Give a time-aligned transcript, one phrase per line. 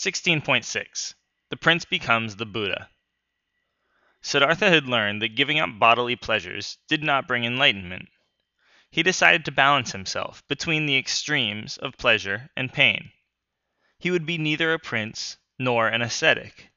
[0.00, 1.12] 16.6
[1.50, 2.88] The Prince Becomes the Buddha.
[4.22, 8.08] Siddhartha had learned that giving up bodily pleasures did not bring enlightenment.
[8.90, 13.12] He decided to balance himself between the extremes of pleasure and pain.
[13.98, 16.70] He would be neither a prince nor an ascetic.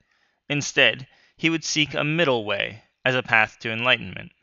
[0.50, 4.34] Instead, he would seek a middle way as a path to enlightenment.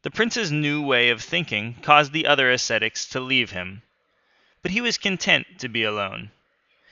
[0.00, 3.82] The prince's new way of thinking caused the other ascetics to leave him.
[4.62, 6.30] But he was content to be alone.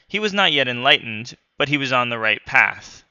[0.09, 3.03] He was not yet enlightened, but he was on the right path.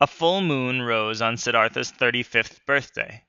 [0.00, 3.24] A full moon rose on Siddhartha's thirty fifth birthday.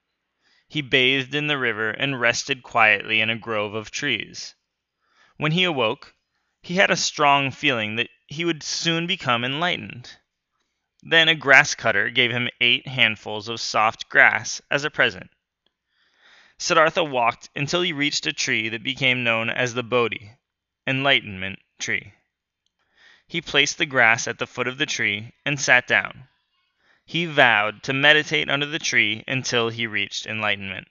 [0.70, 4.55] He bathed in the river and rested quietly in a grove of trees.
[5.35, 6.15] When he awoke,
[6.61, 10.17] he had a strong feeling that he would soon become enlightened.
[11.03, 15.29] Then a grass cutter gave him eight handfuls of soft grass as a present.
[16.57, 20.31] Siddhartha walked until he reached a tree that became known as the Bodhi,
[20.87, 22.13] enlightenment tree.
[23.27, 26.27] He placed the grass at the foot of the tree and sat down.
[27.05, 30.87] He vowed to meditate under the tree until he reached enlightenment.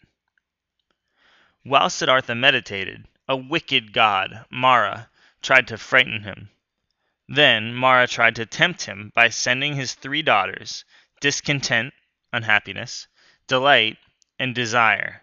[1.63, 5.11] While Siddhartha meditated, a wicked god, Mara,
[5.43, 6.51] tried to frighten him.
[7.29, 10.85] Then Mara tried to tempt him by sending his three daughters,
[11.21, 11.95] Discontent,
[12.33, 13.07] unhappiness,
[13.47, 13.99] Delight,
[14.39, 15.23] and Desire.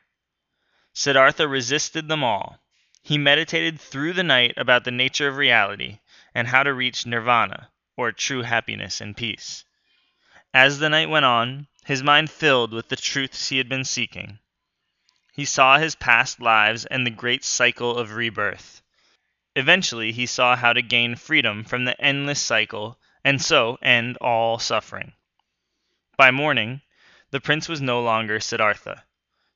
[0.93, 2.60] Siddhartha resisted them all.
[3.03, 6.01] He meditated through the night about the nature of reality
[6.35, 9.65] and how to reach nirvana, or true happiness and peace.
[10.53, 14.37] As the night went on, his mind filled with the truths he had been seeking.
[15.33, 18.83] He saw his past lives and the great cycle of rebirth.
[19.55, 24.59] Eventually, he saw how to gain freedom from the endless cycle and so end all
[24.59, 25.13] suffering.
[26.17, 26.81] By morning,
[27.31, 29.05] the prince was no longer Siddhartha.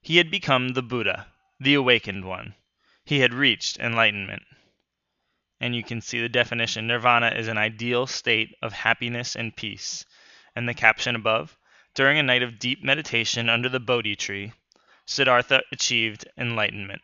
[0.01, 1.27] He had become the Buddha,
[1.59, 2.55] the awakened one
[3.05, 4.43] he had reached enlightenment.
[5.59, 10.03] And you can see the definition Nirvana is an ideal state of happiness and peace.
[10.55, 11.55] And the caption above
[11.93, 14.51] During a night of deep meditation under the Bodhi tree,
[15.05, 17.01] Siddhartha achieved enlightenment.